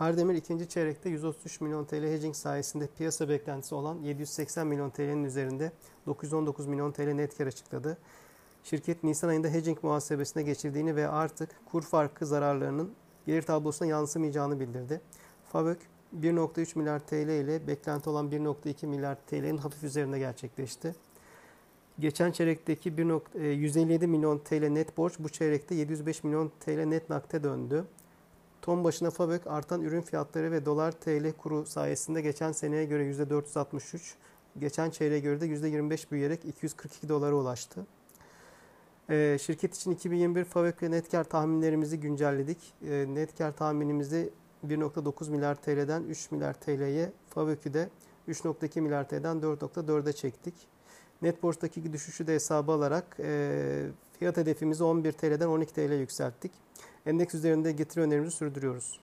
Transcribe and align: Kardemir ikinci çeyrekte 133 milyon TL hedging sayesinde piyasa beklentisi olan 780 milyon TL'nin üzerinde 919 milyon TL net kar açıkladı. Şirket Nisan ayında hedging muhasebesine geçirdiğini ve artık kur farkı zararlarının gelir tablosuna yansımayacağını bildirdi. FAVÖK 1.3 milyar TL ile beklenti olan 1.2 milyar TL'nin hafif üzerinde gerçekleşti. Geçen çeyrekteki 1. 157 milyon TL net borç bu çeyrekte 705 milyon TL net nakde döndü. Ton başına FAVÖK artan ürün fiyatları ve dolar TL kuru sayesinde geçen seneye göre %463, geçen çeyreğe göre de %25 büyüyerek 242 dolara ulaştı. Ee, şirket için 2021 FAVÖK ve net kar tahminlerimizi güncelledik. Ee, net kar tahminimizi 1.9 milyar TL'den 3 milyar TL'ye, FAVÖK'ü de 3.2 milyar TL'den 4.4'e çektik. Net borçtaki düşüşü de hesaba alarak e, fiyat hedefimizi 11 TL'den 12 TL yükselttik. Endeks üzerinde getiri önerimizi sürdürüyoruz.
Kardemir 0.00 0.34
ikinci 0.34 0.68
çeyrekte 0.68 1.08
133 1.08 1.60
milyon 1.60 1.84
TL 1.84 2.02
hedging 2.02 2.34
sayesinde 2.34 2.86
piyasa 2.86 3.28
beklentisi 3.28 3.74
olan 3.74 3.98
780 4.02 4.66
milyon 4.66 4.90
TL'nin 4.90 5.24
üzerinde 5.24 5.72
919 6.06 6.66
milyon 6.66 6.92
TL 6.92 7.12
net 7.12 7.38
kar 7.38 7.46
açıkladı. 7.46 7.98
Şirket 8.64 9.04
Nisan 9.04 9.28
ayında 9.28 9.48
hedging 9.48 9.78
muhasebesine 9.82 10.42
geçirdiğini 10.42 10.96
ve 10.96 11.08
artık 11.08 11.50
kur 11.66 11.82
farkı 11.82 12.26
zararlarının 12.26 12.92
gelir 13.26 13.42
tablosuna 13.42 13.88
yansımayacağını 13.88 14.60
bildirdi. 14.60 15.00
FAVÖK 15.52 15.78
1.3 16.20 16.78
milyar 16.78 17.00
TL 17.00 17.28
ile 17.28 17.66
beklenti 17.66 18.10
olan 18.10 18.30
1.2 18.30 18.86
milyar 18.86 19.16
TL'nin 19.26 19.58
hafif 19.58 19.82
üzerinde 19.84 20.18
gerçekleşti. 20.18 20.94
Geçen 21.98 22.32
çeyrekteki 22.32 22.98
1. 22.98 23.50
157 23.50 24.06
milyon 24.06 24.38
TL 24.38 24.68
net 24.68 24.96
borç 24.96 25.14
bu 25.18 25.28
çeyrekte 25.28 25.74
705 25.74 26.24
milyon 26.24 26.52
TL 26.60 26.84
net 26.84 27.10
nakde 27.10 27.42
döndü. 27.42 27.84
Ton 28.62 28.84
başına 28.84 29.10
FAVÖK 29.10 29.46
artan 29.46 29.82
ürün 29.82 30.00
fiyatları 30.00 30.52
ve 30.52 30.66
dolar 30.66 30.92
TL 30.92 31.32
kuru 31.32 31.66
sayesinde 31.66 32.20
geçen 32.20 32.52
seneye 32.52 32.84
göre 32.84 33.10
%463, 33.10 34.14
geçen 34.58 34.90
çeyreğe 34.90 35.20
göre 35.20 35.40
de 35.40 35.46
%25 35.46 36.10
büyüyerek 36.10 36.44
242 36.44 37.08
dolara 37.08 37.34
ulaştı. 37.34 37.86
Ee, 39.10 39.38
şirket 39.40 39.76
için 39.76 39.90
2021 39.90 40.44
FAVÖK 40.44 40.82
ve 40.82 40.90
net 40.90 41.10
kar 41.10 41.24
tahminlerimizi 41.24 42.00
güncelledik. 42.00 42.58
Ee, 42.88 43.06
net 43.08 43.38
kar 43.38 43.56
tahminimizi 43.56 44.30
1.9 44.66 45.30
milyar 45.30 45.54
TL'den 45.54 46.02
3 46.02 46.30
milyar 46.30 46.54
TL'ye, 46.54 47.12
FAVÖK'ü 47.28 47.74
de 47.74 47.88
3.2 48.28 48.80
milyar 48.80 49.08
TL'den 49.08 49.36
4.4'e 49.36 50.12
çektik. 50.12 50.54
Net 51.22 51.42
borçtaki 51.42 51.92
düşüşü 51.92 52.26
de 52.26 52.34
hesaba 52.34 52.74
alarak 52.74 53.16
e, 53.20 53.86
fiyat 54.18 54.36
hedefimizi 54.36 54.84
11 54.84 55.12
TL'den 55.12 55.46
12 55.46 55.74
TL 55.74 55.92
yükselttik. 55.92 56.52
Endeks 57.06 57.34
üzerinde 57.34 57.72
getiri 57.72 58.04
önerimizi 58.04 58.36
sürdürüyoruz. 58.36 58.98